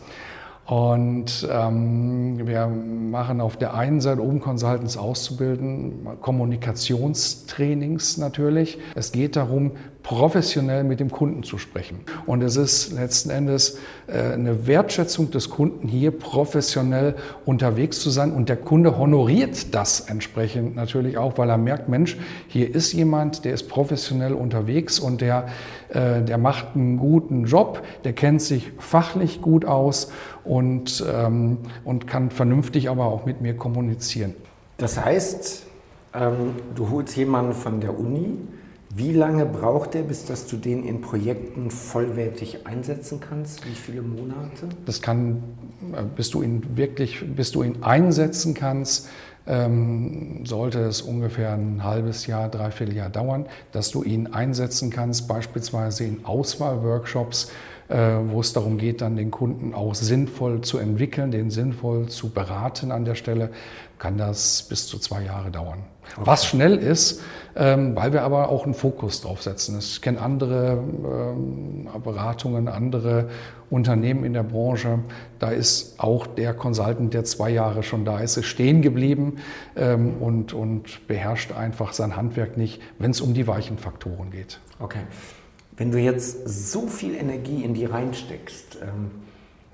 Und 0.66 1.46
ähm, 1.49 2.44
wir 2.44 2.66
machen 2.66 3.40
auf 3.40 3.56
der 3.56 3.75
einen 3.75 4.00
Seite, 4.00 4.20
um 4.20 4.40
Consultants 4.40 4.96
auszubilden, 4.96 6.08
Kommunikationstrainings 6.20 8.18
natürlich. 8.18 8.78
Es 8.96 9.12
geht 9.12 9.37
darum, 9.37 9.73
professionell 10.06 10.85
mit 10.85 11.00
dem 11.00 11.11
Kunden 11.11 11.42
zu 11.42 11.58
sprechen. 11.58 11.99
Und 12.26 12.40
es 12.42 12.56
ist 12.56 12.92
letzten 12.92 13.30
Endes 13.30 13.78
äh, 14.06 14.35
eine 14.35 14.68
Wertschätzung 14.68 15.32
des 15.32 15.50
Kunden, 15.50 15.88
hier 15.88 16.12
professionell 16.12 17.16
unterwegs 17.44 18.00
zu 18.00 18.11
sein. 18.11 18.32
Und 18.32 18.49
der 18.49 18.56
Kunde 18.56 18.99
honoriert 18.99 19.75
das 19.75 20.00
entsprechend 20.00 20.76
natürlich 20.76 21.18
auch, 21.18 21.38
weil 21.38 21.50
er 21.50 21.58
merkt, 21.58 21.88
Mensch, 21.88 22.16
hier 22.46 22.73
ist 22.73 22.92
jemand, 22.92 23.44
der 23.44 23.52
ist 23.52 23.68
professionell 23.68 24.32
unterwegs 24.32 25.00
und 25.00 25.20
der, 25.20 25.46
äh, 25.88 26.23
der 26.23 26.38
macht 26.38 26.76
einen 26.76 26.99
guten 26.99 27.44
Job, 27.46 27.82
der 28.04 28.12
kennt 28.12 28.42
sich 28.42 28.70
fachlich 28.78 29.42
gut 29.42 29.64
aus 29.64 30.12
und, 30.46 31.04
ähm, 31.12 31.58
und 31.84 32.06
kann 32.06 32.30
vernünftig 32.30 32.88
aber 32.88 33.06
auch 33.06 33.26
mit 33.26 33.40
mir 33.40 33.56
kommunizieren. 33.56 34.34
Das 34.78 35.02
heißt, 35.02 35.66
ähm, 36.14 36.54
du 36.74 36.90
holst 36.90 37.16
jemanden 37.16 37.52
von 37.52 37.80
der 37.80 37.98
Uni. 37.98 38.38
Wie 38.94 39.12
lange 39.12 39.44
braucht 39.44 39.94
er, 39.94 40.02
bis 40.02 40.24
dass 40.24 40.46
du 40.46 40.56
den 40.56 40.84
in 40.84 41.02
Projekten 41.02 41.70
vollwertig 41.70 42.66
einsetzen 42.66 43.20
kannst? 43.20 43.66
Wie 43.66 43.74
viele 43.74 44.00
Monate? 44.00 44.68
Das 44.86 45.02
kann, 45.02 45.42
äh, 45.92 46.02
bis 46.02 46.30
du 46.30 46.42
ihn 46.42 46.76
wirklich, 46.76 47.22
bis 47.34 47.52
du 47.52 47.62
ihn 47.62 47.82
einsetzen 47.82 48.54
kannst, 48.54 49.08
ähm, 49.46 50.44
sollte 50.44 50.80
es 50.80 51.02
ungefähr 51.02 51.52
ein 51.52 51.84
halbes 51.84 52.26
Jahr, 52.26 52.48
dreiviertel 52.48 52.96
Jahr 52.96 53.10
dauern, 53.10 53.46
dass 53.72 53.90
du 53.90 54.02
ihn 54.02 54.28
einsetzen 54.28 54.90
kannst, 54.90 55.28
beispielsweise 55.28 56.04
in 56.04 56.24
Auswahlworkshops, 56.24 57.50
wo 57.88 58.40
es 58.40 58.52
darum 58.52 58.78
geht, 58.78 59.00
dann 59.00 59.16
den 59.16 59.30
Kunden 59.30 59.72
auch 59.72 59.94
sinnvoll 59.94 60.62
zu 60.62 60.78
entwickeln, 60.78 61.30
den 61.30 61.50
sinnvoll 61.50 62.06
zu 62.08 62.30
beraten 62.30 62.90
an 62.90 63.04
der 63.04 63.14
Stelle, 63.14 63.50
kann 63.98 64.18
das 64.18 64.64
bis 64.64 64.86
zu 64.86 64.98
zwei 64.98 65.22
Jahre 65.22 65.50
dauern. 65.50 65.84
Okay. 66.14 66.26
Was 66.26 66.46
schnell 66.46 66.76
ist, 66.76 67.22
ähm, 67.56 67.96
weil 67.96 68.12
wir 68.12 68.22
aber 68.22 68.48
auch 68.48 68.64
einen 68.64 68.74
Fokus 68.74 69.22
drauf 69.22 69.42
setzen. 69.42 69.78
Ich 69.78 70.00
kenne 70.00 70.20
andere 70.20 70.78
ähm, 70.78 71.88
Beratungen, 72.02 72.68
andere 72.68 73.28
Unternehmen 73.70 74.24
in 74.24 74.32
der 74.32 74.44
Branche. 74.44 75.00
Da 75.38 75.50
ist 75.50 75.98
auch 75.98 76.26
der 76.26 76.54
Consultant, 76.54 77.12
der 77.12 77.24
zwei 77.24 77.50
Jahre 77.50 77.82
schon 77.82 78.04
da 78.04 78.20
ist, 78.20 78.36
ist 78.36 78.46
stehen 78.46 78.82
geblieben 78.82 79.38
ähm, 79.74 80.14
und, 80.20 80.52
und 80.52 81.06
beherrscht 81.08 81.52
einfach 81.52 81.92
sein 81.92 82.16
Handwerk 82.16 82.56
nicht, 82.56 82.80
wenn 82.98 83.10
es 83.10 83.20
um 83.20 83.34
die 83.34 83.46
weichen 83.46 83.78
Faktoren 83.78 84.30
geht. 84.30 84.60
Okay. 84.78 85.00
Wenn 85.76 85.90
du 85.90 85.99
jetzt 85.99 86.49
so 86.49 86.87
viel 86.87 87.14
Energie 87.14 87.62
in 87.62 87.75
die 87.75 87.85
reinsteckst, 87.85 88.78
ähm, 88.83 89.11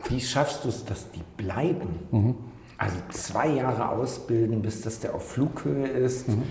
wie 0.08 0.20
schaffst 0.20 0.64
du 0.64 0.68
es, 0.68 0.84
dass 0.84 1.10
die 1.12 1.22
bleiben? 1.36 1.98
Mhm. 2.10 2.34
Also 2.76 2.96
zwei 3.10 3.48
Jahre 3.48 3.88
ausbilden, 3.90 4.62
bis 4.62 4.80
das 4.80 4.98
der 4.98 5.14
auf 5.14 5.30
Flughöhe 5.30 5.86
ist. 5.86 6.28
Mhm. 6.28 6.42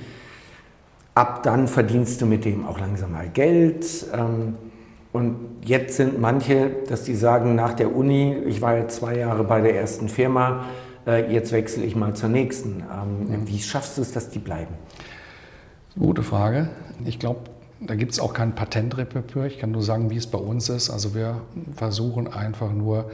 Ab 1.14 1.44
dann 1.44 1.68
verdienst 1.68 2.22
du 2.22 2.26
mit 2.26 2.46
dem 2.46 2.66
auch 2.66 2.80
langsam 2.80 3.12
mal 3.12 3.28
Geld. 3.28 4.06
Ähm, 4.14 4.56
und 5.12 5.36
jetzt 5.66 5.98
sind 5.98 6.22
manche, 6.22 6.72
dass 6.88 7.04
die 7.04 7.16
sagen, 7.16 7.56
nach 7.56 7.74
der 7.74 7.94
Uni, 7.94 8.34
ich 8.46 8.62
war 8.62 8.78
jetzt 8.78 8.96
zwei 8.96 9.18
Jahre 9.18 9.44
bei 9.44 9.60
der 9.60 9.76
ersten 9.76 10.08
Firma, 10.08 10.64
äh, 11.06 11.30
jetzt 11.34 11.52
wechsle 11.52 11.84
ich 11.84 11.98
mal 11.98 12.14
zur 12.16 12.30
nächsten. 12.30 12.84
Ähm, 12.90 13.42
mhm. 13.42 13.48
Wie 13.48 13.60
schaffst 13.60 13.98
du 13.98 14.02
es, 14.02 14.14
dass 14.14 14.30
die 14.30 14.40
bleiben? 14.40 14.76
Gute 16.00 16.24
Frage. 16.24 16.70
Ich 17.04 17.20
glaube, 17.20 17.42
da 17.82 17.96
gibt 17.96 18.12
es 18.12 18.20
auch 18.20 18.34
kein 18.34 18.54
Patentrepertoire. 18.54 19.48
Ich 19.48 19.58
kann 19.58 19.72
nur 19.72 19.82
sagen, 19.82 20.10
wie 20.12 20.18
es 20.18 20.28
bei 20.28 20.38
uns 20.38 20.70
ist. 20.70 20.90
Also 20.90 21.16
wir 21.16 21.42
versuchen 21.76 22.32
einfach 22.32 22.72
nur 22.72 23.10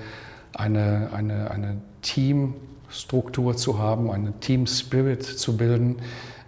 eine, 0.54 1.10
eine, 1.14 1.52
eine 1.52 1.78
Teamstruktur 2.02 3.56
zu 3.56 3.80
haben, 3.80 4.12
eine 4.12 4.34
Team 4.40 4.68
Spirit 4.68 5.24
zu 5.24 5.56
bilden, 5.56 5.98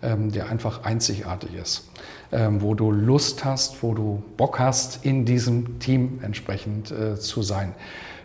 ähm, 0.02 0.32
der 0.32 0.50
einfach 0.50 0.84
einzigartig 0.84 1.56
ist. 1.56 1.90
Ähm, 2.32 2.62
wo 2.62 2.76
du 2.76 2.92
Lust 2.92 3.46
hast, 3.46 3.82
wo 3.82 3.94
du 3.94 4.22
Bock 4.36 4.60
hast, 4.60 5.06
in 5.06 5.26
diesem 5.26 5.80
Team 5.80 6.20
entsprechend 6.22 6.92
äh, 6.92 7.16
zu 7.16 7.42
sein. 7.42 7.74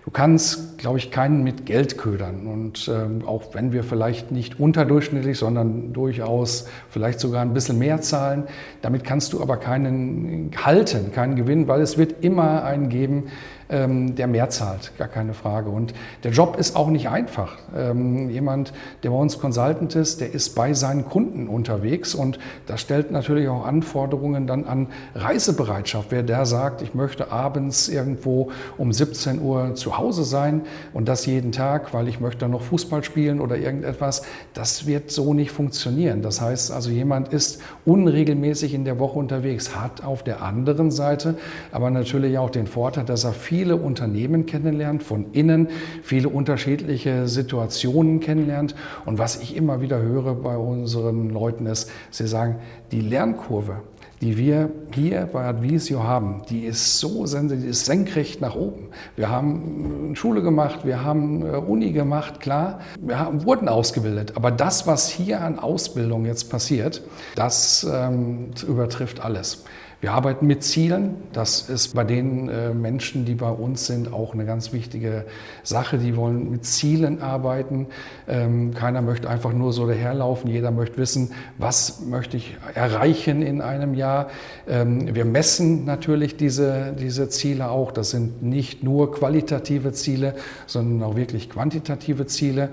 Du 0.04 0.10
kannst, 0.10 0.76
glaube 0.76 0.98
ich, 0.98 1.10
keinen 1.10 1.42
mit 1.42 1.64
Geld 1.64 1.96
ködern. 1.96 2.46
Und 2.46 2.90
ähm, 2.92 3.26
auch 3.26 3.54
wenn 3.54 3.72
wir 3.72 3.82
vielleicht 3.82 4.32
nicht 4.32 4.60
unterdurchschnittlich, 4.60 5.38
sondern 5.38 5.94
durchaus 5.94 6.68
vielleicht 6.90 7.20
sogar 7.20 7.40
ein 7.40 7.54
bisschen 7.54 7.78
mehr 7.78 8.02
zahlen, 8.02 8.44
damit 8.82 9.02
kannst 9.02 9.32
du 9.32 9.40
aber 9.40 9.56
keinen 9.56 10.50
halten, 10.62 11.10
keinen 11.10 11.36
Gewinn, 11.36 11.68
weil 11.68 11.80
es 11.80 11.96
wird 11.96 12.22
immer 12.22 12.64
einen 12.64 12.90
geben, 12.90 13.28
der 13.68 14.26
mehr 14.26 14.50
zahlt, 14.50 14.92
gar 14.98 15.08
keine 15.08 15.34
Frage. 15.34 15.70
Und 15.70 15.94
der 16.22 16.32
Job 16.32 16.56
ist 16.58 16.76
auch 16.76 16.88
nicht 16.88 17.08
einfach. 17.08 17.56
Ähm, 17.76 18.28
jemand, 18.30 18.72
der 19.02 19.10
bei 19.10 19.16
uns 19.16 19.38
Consultant 19.38 19.94
ist, 19.94 20.20
der 20.20 20.34
ist 20.34 20.54
bei 20.54 20.74
seinen 20.74 21.06
Kunden 21.06 21.48
unterwegs 21.48 22.14
und 22.14 22.38
das 22.66 22.80
stellt 22.80 23.10
natürlich 23.10 23.48
auch 23.48 23.64
Anforderungen 23.64 24.46
dann 24.46 24.64
an 24.64 24.88
Reisebereitschaft. 25.14 26.10
Wer 26.10 26.22
der 26.22 26.44
sagt, 26.46 26.82
ich 26.82 26.94
möchte 26.94 27.32
abends 27.32 27.88
irgendwo 27.88 28.50
um 28.76 28.92
17 28.92 29.40
Uhr 29.40 29.74
zu 29.74 29.96
Hause 29.96 30.24
sein 30.24 30.62
und 30.92 31.08
das 31.08 31.24
jeden 31.26 31.52
Tag, 31.52 31.94
weil 31.94 32.08
ich 32.08 32.20
möchte 32.20 32.40
dann 32.40 32.50
noch 32.50 32.62
Fußball 32.62 33.02
spielen 33.02 33.40
oder 33.40 33.56
irgendetwas, 33.56 34.22
das 34.52 34.86
wird 34.86 35.10
so 35.10 35.32
nicht 35.32 35.52
funktionieren. 35.52 36.22
Das 36.22 36.40
heißt 36.40 36.70
also, 36.70 36.90
jemand 36.90 37.32
ist 37.32 37.62
unregelmäßig 37.84 38.74
in 38.74 38.84
der 38.84 38.98
Woche 38.98 39.18
unterwegs, 39.18 39.74
hat 39.74 40.04
auf 40.04 40.22
der 40.22 40.42
anderen 40.42 40.90
Seite 40.90 41.36
aber 41.72 41.90
natürlich 41.90 42.36
auch 42.38 42.50
den 42.50 42.66
Vorteil, 42.66 43.04
dass 43.04 43.24
er 43.24 43.32
viel 43.32 43.53
viele 43.54 43.76
Unternehmen 43.76 44.46
kennenlernt, 44.46 45.04
von 45.04 45.26
innen 45.30 45.68
viele 46.02 46.28
unterschiedliche 46.28 47.28
Situationen 47.28 48.18
kennenlernt. 48.18 48.74
Und 49.06 49.18
was 49.18 49.40
ich 49.40 49.54
immer 49.54 49.80
wieder 49.80 50.02
höre 50.02 50.34
bei 50.34 50.56
unseren 50.56 51.30
Leuten 51.30 51.66
ist, 51.66 51.88
sie 52.10 52.26
sagen, 52.26 52.56
die 52.90 53.00
Lernkurve, 53.00 53.76
die 54.20 54.36
wir 54.36 54.70
hier 54.92 55.28
bei 55.32 55.44
Advisio 55.44 56.02
haben, 56.02 56.42
die 56.50 56.64
ist 56.64 56.98
so 56.98 57.24
die 57.26 57.68
ist 57.68 57.84
senkrecht 57.84 58.40
nach 58.40 58.56
oben. 58.56 58.88
Wir 59.14 59.30
haben 59.30 60.14
Schule 60.16 60.42
gemacht, 60.42 60.80
wir 60.82 61.04
haben 61.04 61.42
äh, 61.42 61.56
Uni 61.56 61.92
gemacht, 61.92 62.40
klar, 62.40 62.80
wir 62.98 63.20
haben, 63.20 63.44
wurden 63.44 63.68
ausgebildet. 63.68 64.32
Aber 64.34 64.50
das, 64.50 64.88
was 64.88 65.08
hier 65.08 65.42
an 65.42 65.60
Ausbildung 65.60 66.26
jetzt 66.26 66.50
passiert, 66.50 67.02
das 67.36 67.86
ähm, 67.88 68.50
übertrifft 68.66 69.24
alles. 69.24 69.62
Wir 70.04 70.12
arbeiten 70.12 70.46
mit 70.46 70.62
Zielen. 70.62 71.14
Das 71.32 71.70
ist 71.70 71.94
bei 71.94 72.04
den 72.04 72.50
äh, 72.50 72.74
Menschen, 72.74 73.24
die 73.24 73.32
bei 73.32 73.48
uns 73.48 73.86
sind, 73.86 74.12
auch 74.12 74.34
eine 74.34 74.44
ganz 74.44 74.74
wichtige 74.74 75.24
Sache. 75.62 75.96
Die 75.96 76.14
wollen 76.14 76.50
mit 76.50 76.66
Zielen 76.66 77.22
arbeiten. 77.22 77.86
Ähm, 78.28 78.74
keiner 78.74 79.00
möchte 79.00 79.30
einfach 79.30 79.54
nur 79.54 79.72
so 79.72 79.86
daherlaufen. 79.86 80.50
Jeder 80.50 80.72
möchte 80.72 80.98
wissen, 80.98 81.32
was 81.56 82.02
möchte 82.02 82.36
ich 82.36 82.54
erreichen 82.74 83.40
in 83.40 83.62
einem 83.62 83.94
Jahr. 83.94 84.28
Ähm, 84.68 85.14
wir 85.14 85.24
messen 85.24 85.86
natürlich 85.86 86.36
diese, 86.36 86.94
diese 87.00 87.30
Ziele 87.30 87.70
auch. 87.70 87.90
Das 87.90 88.10
sind 88.10 88.42
nicht 88.42 88.82
nur 88.82 89.10
qualitative 89.10 89.92
Ziele, 89.92 90.34
sondern 90.66 91.02
auch 91.08 91.16
wirklich 91.16 91.48
quantitative 91.48 92.26
Ziele. 92.26 92.68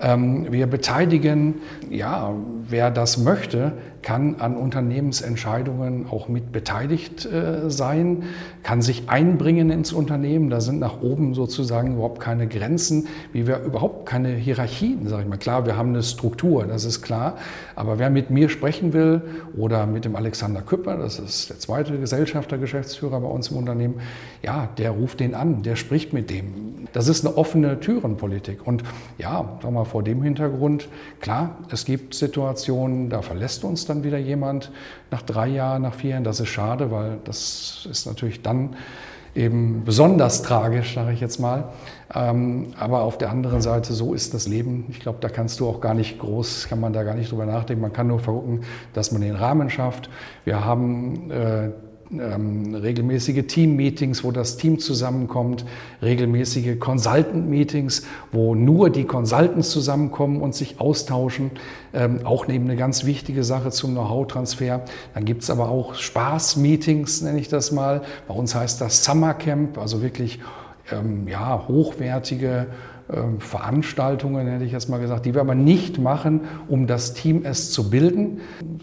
Ähm, 0.00 0.46
wir 0.52 0.68
beteiligen, 0.68 1.56
ja, 1.90 2.32
wer 2.68 2.92
das 2.92 3.18
möchte, 3.18 3.72
kann 4.08 4.36
an 4.38 4.56
Unternehmensentscheidungen 4.56 6.06
auch 6.10 6.28
mit 6.28 6.50
beteiligt 6.50 7.26
äh, 7.26 7.68
sein, 7.68 8.22
kann 8.62 8.80
sich 8.80 9.10
einbringen 9.10 9.68
ins 9.68 9.92
Unternehmen. 9.92 10.48
Da 10.48 10.62
sind 10.62 10.78
nach 10.78 11.02
oben 11.02 11.34
sozusagen 11.34 11.96
überhaupt 11.96 12.18
keine 12.18 12.46
Grenzen, 12.46 13.06
wie 13.34 13.46
wir 13.46 13.58
überhaupt 13.58 14.06
keine 14.06 14.30
Hierarchien, 14.30 15.06
sage 15.08 15.24
ich 15.24 15.28
mal. 15.28 15.36
Klar, 15.36 15.66
wir 15.66 15.76
haben 15.76 15.90
eine 15.90 16.02
Struktur, 16.02 16.64
das 16.64 16.86
ist 16.86 17.02
klar. 17.02 17.36
Aber 17.76 17.98
wer 17.98 18.08
mit 18.08 18.30
mir 18.30 18.48
sprechen 18.48 18.94
will 18.94 19.20
oder 19.54 19.84
mit 19.84 20.06
dem 20.06 20.16
Alexander 20.16 20.62
Küpper, 20.62 20.96
das 20.96 21.18
ist 21.18 21.50
der 21.50 21.58
zweite 21.58 21.98
Gesellschafter, 21.98 22.56
Geschäftsführer 22.56 23.20
bei 23.20 23.28
uns 23.28 23.48
im 23.48 23.58
Unternehmen, 23.58 24.00
ja, 24.42 24.70
der 24.78 24.92
ruft 24.92 25.20
den 25.20 25.34
an, 25.34 25.62
der 25.62 25.76
spricht 25.76 26.14
mit 26.14 26.30
dem. 26.30 26.88
Das 26.94 27.08
ist 27.08 27.26
eine 27.26 27.36
offene 27.36 27.78
Türenpolitik. 27.78 28.66
Und 28.66 28.84
ja, 29.18 29.58
sag 29.62 29.70
mal, 29.70 29.84
vor 29.84 30.02
dem 30.02 30.22
Hintergrund, 30.22 30.88
klar, 31.20 31.58
es 31.70 31.84
gibt 31.84 32.14
Situationen, 32.14 33.10
da 33.10 33.20
verlässt 33.20 33.64
uns 33.64 33.84
dann 33.84 33.97
wieder 34.04 34.18
jemand 34.18 34.70
nach 35.10 35.22
drei 35.22 35.48
Jahren, 35.48 35.82
nach 35.82 35.94
vier 35.94 36.10
Jahren. 36.10 36.24
Das 36.24 36.40
ist 36.40 36.48
schade, 36.48 36.90
weil 36.90 37.18
das 37.24 37.86
ist 37.90 38.06
natürlich 38.06 38.42
dann 38.42 38.76
eben 39.34 39.84
besonders 39.84 40.42
tragisch, 40.42 40.94
sage 40.94 41.12
ich 41.12 41.20
jetzt 41.20 41.38
mal. 41.38 41.70
Ähm, 42.14 42.68
aber 42.78 43.02
auf 43.02 43.18
der 43.18 43.30
anderen 43.30 43.60
Seite, 43.60 43.92
so 43.92 44.14
ist 44.14 44.34
das 44.34 44.48
Leben. 44.48 44.86
Ich 44.90 45.00
glaube, 45.00 45.18
da 45.20 45.28
kannst 45.28 45.60
du 45.60 45.68
auch 45.68 45.80
gar 45.80 45.94
nicht 45.94 46.18
groß, 46.18 46.66
kann 46.68 46.80
man 46.80 46.92
da 46.92 47.02
gar 47.02 47.14
nicht 47.14 47.30
drüber 47.30 47.46
nachdenken. 47.46 47.82
Man 47.82 47.92
kann 47.92 48.08
nur 48.08 48.18
vergucken, 48.18 48.62
dass 48.94 49.12
man 49.12 49.20
den 49.20 49.36
Rahmen 49.36 49.70
schafft. 49.70 50.10
Wir 50.44 50.64
haben 50.64 51.30
äh, 51.30 51.70
ähm, 52.10 52.74
regelmäßige 52.74 53.46
Team-Meetings, 53.46 54.24
wo 54.24 54.30
das 54.30 54.56
Team 54.56 54.78
zusammenkommt, 54.78 55.64
regelmäßige 56.02 56.78
Consultant-Meetings, 56.78 58.04
wo 58.32 58.54
nur 58.54 58.90
die 58.90 59.04
Consultants 59.04 59.70
zusammenkommen 59.70 60.40
und 60.40 60.54
sich 60.54 60.80
austauschen. 60.80 61.50
Ähm, 61.92 62.20
auch 62.24 62.46
neben 62.48 62.64
eine 62.64 62.76
ganz 62.76 63.04
wichtige 63.04 63.44
Sache 63.44 63.70
zum 63.70 63.92
Know-how-Transfer. 63.92 64.84
Dann 65.14 65.24
gibt 65.24 65.42
es 65.42 65.50
aber 65.50 65.68
auch 65.68 65.94
Spaß-Meetings, 65.94 67.22
nenne 67.22 67.40
ich 67.40 67.48
das 67.48 67.72
mal. 67.72 68.02
Bei 68.26 68.34
uns 68.34 68.54
heißt 68.54 68.80
das 68.80 69.04
Summer 69.04 69.34
Camp, 69.34 69.78
also 69.78 70.02
wirklich 70.02 70.40
ähm, 70.90 71.28
ja, 71.28 71.66
hochwertige 71.68 72.66
Veranstaltungen, 73.38 74.46
hätte 74.46 74.64
ich 74.64 74.72
jetzt 74.72 74.90
mal 74.90 74.98
gesagt, 74.98 75.24
die 75.24 75.32
wir 75.32 75.40
aber 75.40 75.54
nicht 75.54 75.98
machen, 75.98 76.42
um 76.68 76.86
das 76.86 77.14
Team 77.14 77.40
es 77.42 77.70
zu 77.70 77.88
bilden, 77.88 78.40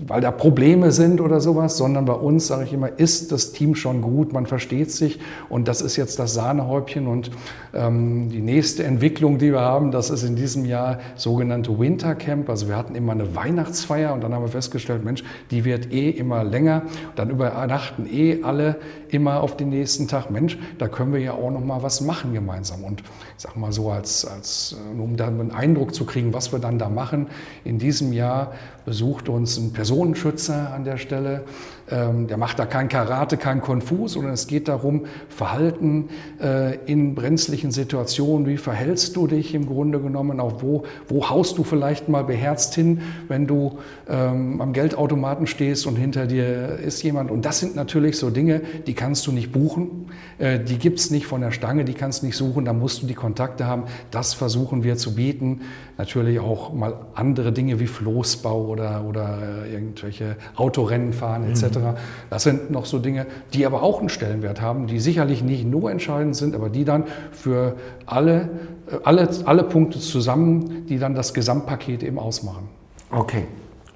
weil 0.08 0.20
da 0.20 0.32
Probleme 0.32 0.92
sind 0.92 1.22
oder 1.22 1.40
sowas, 1.40 1.78
sondern 1.78 2.06
bei 2.06 2.14
uns, 2.14 2.48
sage 2.48 2.64
ich 2.64 2.74
immer, 2.74 2.98
ist 2.98 3.32
das 3.32 3.52
Team 3.52 3.76
schon 3.76 4.02
gut, 4.02 4.34
man 4.34 4.48
versteht 4.48 4.92
sich 4.92 5.20
und 5.48 5.68
das 5.68 5.82
ist 5.82 5.96
jetzt 5.96 6.18
das 6.18 6.34
Sahnehäubchen 6.34 7.06
und 7.08 7.30
ähm, 7.76 8.30
die 8.30 8.42
nächste 8.42 8.84
Entwicklung, 8.84 9.38
die 9.38 9.52
wir 9.52 9.62
haben, 9.62 9.92
das 9.92 10.10
ist 10.10 10.24
in 10.24 10.36
diesem 10.36 10.66
Jahr 10.66 10.98
sogenannte 11.16 11.78
Wintercamp, 11.78 12.50
also 12.50 12.68
wir 12.68 12.78
hatten 12.78 12.96
immer 12.96 13.12
eine 13.12 13.36
Weihnachtsfeier 13.36 14.12
und 14.12 14.24
dann 14.24 14.34
haben 14.34 14.42
wir 14.42 14.50
festgestellt, 14.50 15.06
Mensch, 15.06 15.24
die 15.52 15.66
wird 15.66 15.94
eh 15.94 16.10
immer 16.10 16.44
länger, 16.44 16.82
dann 17.16 17.30
übernachten 17.30 18.08
eh 18.12 18.42
alle 18.42 18.78
immer 19.10 19.42
auf 19.42 19.56
den 19.56 19.70
nächsten 19.70 20.08
Tag, 20.08 20.32
Mensch, 20.32 20.58
da 20.80 20.88
können 20.88 21.14
wir 21.14 21.20
ja 21.20 21.34
auch 21.34 21.52
noch 21.52 21.64
mal 21.64 21.84
was 21.84 22.02
machen 22.02 22.34
gemeinsam. 22.34 22.84
Und 22.84 23.02
ich 23.02 23.44
sag 23.44 23.56
mal 23.56 23.72
so 23.72 23.92
als 23.92 24.15
als, 24.24 24.74
äh, 24.74 25.02
um 25.02 25.18
dann 25.18 25.40
einen 25.42 25.52
Eindruck 25.52 25.94
zu 25.94 26.06
kriegen, 26.06 26.32
was 26.32 26.54
wir 26.54 26.60
dann 26.60 26.80
da 26.80 26.88
machen. 26.88 27.28
In 27.66 27.80
diesem 27.80 28.14
Jahr 28.14 28.54
besucht 28.86 29.30
uns 29.30 29.58
ein 29.58 29.74
Personenschützer 29.74 30.74
an 30.74 30.86
der 30.86 30.98
Stelle. 30.98 31.44
Ähm, 31.90 32.28
der 32.28 32.38
macht 32.38 32.58
da 32.58 32.66
kein 32.66 32.90
Karate, 32.90 33.38
kein 33.38 33.62
Konfus, 33.62 34.14
sondern 34.14 34.34
es 34.34 34.48
geht 34.48 34.68
darum, 34.68 35.06
Verhalten 35.30 36.10
äh, 36.42 36.78
in 36.86 37.14
brenzlichen 37.14 37.72
Situationen. 37.72 38.48
Wie 38.48 38.58
verhältst 38.58 39.16
du 39.16 39.28
dich 39.28 39.54
im 39.54 39.68
Grunde 39.68 40.00
genommen? 40.00 40.40
Auch 40.40 40.64
wo, 40.64 40.84
wo 41.08 41.30
haust 41.30 41.60
du 41.60 41.64
vielleicht 41.64 42.10
mal 42.10 42.24
beherzt 42.24 42.74
hin, 42.74 43.02
wenn 43.28 43.46
du 43.46 43.78
ähm, 44.10 44.62
am 44.62 44.74
Geldautomaten 44.74 45.46
stehst 45.46 45.86
und 45.86 45.96
hinter 45.96 46.26
dir 46.26 46.80
ist 46.80 47.04
jemand? 47.04 47.30
Und 47.30 47.46
das 47.46 47.60
sind 47.60 47.76
natürlich 47.76 48.18
so 48.18 48.32
Dinge, 48.32 48.62
die 48.88 48.94
kannst 48.94 49.28
du 49.28 49.32
nicht 49.32 49.52
buchen. 49.52 50.10
Äh, 50.40 50.60
die 50.60 50.80
gibt 50.80 51.00
es 51.00 51.12
nicht 51.12 51.28
von 51.28 51.42
der 51.42 51.52
Stange, 51.52 51.86
die 51.86 51.94
kannst 51.94 52.24
du 52.24 52.26
nicht 52.26 52.38
suchen. 52.38 52.66
Da 52.66 52.74
musst 52.74 53.04
du 53.04 53.08
die 53.08 53.14
Kontakte 53.14 53.68
haben. 53.68 53.84
Das 54.10 54.34
versuchen 54.34 54.84
wir 54.84 54.98
zu 54.98 55.14
bieten. 55.14 55.62
Natürlich 56.00 56.40
auch 56.40 56.74
mal 56.74 56.96
andere 57.14 57.52
Dinge 57.52 57.80
wie 57.80 57.88
Floßbau 57.88 58.75
oder, 58.76 59.06
oder 59.06 59.40
äh, 59.64 59.74
irgendwelche 59.74 60.36
Autorennen 60.56 61.14
fahren 61.14 61.50
etc. 61.50 61.78
Mhm. 61.78 61.94
Das 62.30 62.44
sind 62.44 62.72
noch 62.72 62.86
so 62.86 63.00
Dinge, 63.00 63.26
die 63.54 63.66
aber 63.66 63.82
auch 63.82 64.00
einen 64.00 64.10
Stellenwert 64.10 64.60
haben, 64.60 64.88
die 64.88 65.00
sicherlich 65.00 65.42
nicht 65.44 65.66
nur 65.66 65.90
entscheidend 65.90 66.36
sind, 66.36 66.56
aber 66.56 66.70
die 66.70 66.84
dann 66.84 67.06
für 67.32 67.78
alle, 68.06 68.50
äh, 68.92 68.98
alle, 69.04 69.30
alle 69.46 69.64
Punkte 69.64 70.00
zusammen, 70.00 70.86
die 70.88 71.00
dann 71.00 71.16
das 71.16 71.34
Gesamtpaket 71.34 72.04
eben 72.04 72.20
ausmachen. 72.20 72.68
Okay, 73.12 73.46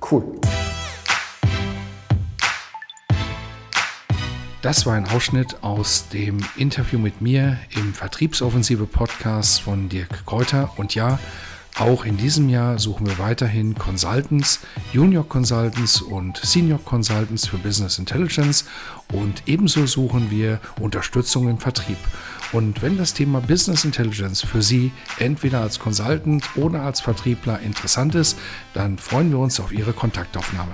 cool. 0.10 0.24
Das 4.62 4.86
war 4.86 4.94
ein 4.94 5.08
Ausschnitt 5.08 5.58
aus 5.62 6.10
dem 6.10 6.40
Interview 6.58 7.00
mit 7.00 7.22
mir 7.22 7.58
im 7.76 7.94
Vertriebsoffensive 7.94 8.86
Podcast 8.86 9.62
von 9.62 9.90
Dirk 9.90 10.26
Kräuter. 10.26 10.72
Und 10.78 10.96
ja, 10.96 11.20
auch 11.78 12.04
in 12.06 12.18
diesem 12.18 12.50
Jahr 12.50 12.78
suchen 12.78 13.08
wir 13.08 13.20
weiterhin 13.20 13.76
Consultants, 13.76 14.60
Junior 14.92 15.28
Consultants 15.28 16.02
und 16.02 16.38
Senior 16.38 16.80
Consultants 16.84 17.48
für 17.48 17.58
Business 17.58 18.00
Intelligence 18.00 18.66
und 19.14 19.44
ebenso 19.46 19.86
suchen 19.86 20.30
wir 20.30 20.60
Unterstützung 20.80 21.48
im 21.48 21.58
Vertrieb. 21.58 21.98
Und 22.52 22.82
wenn 22.82 22.98
das 22.98 23.14
Thema 23.14 23.40
Business 23.40 23.86
Intelligence 23.86 24.42
für 24.42 24.62
Sie 24.62 24.92
entweder 25.20 25.62
als 25.62 25.80
Consultant 25.80 26.44
oder 26.56 26.82
als 26.82 27.00
Vertriebler 27.00 27.60
interessant 27.60 28.16
ist, 28.16 28.38
dann 28.74 28.98
freuen 28.98 29.32
wir 29.32 29.40
uns 29.40 29.60
auf 29.60 29.72
Ihre 29.72 29.94
Kontaktaufnahme. 29.94 30.74